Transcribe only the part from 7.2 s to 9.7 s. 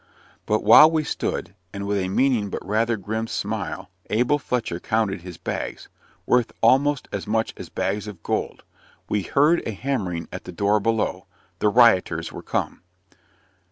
much as bags of gold we heard